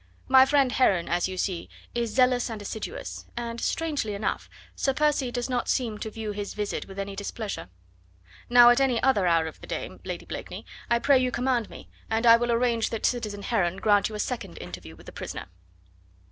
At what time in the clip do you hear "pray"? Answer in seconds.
10.97-11.19